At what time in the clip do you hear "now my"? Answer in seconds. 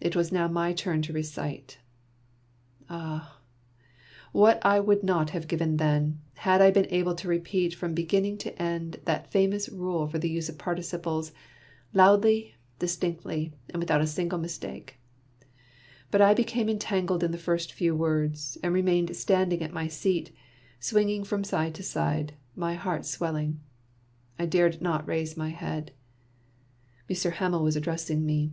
0.30-0.72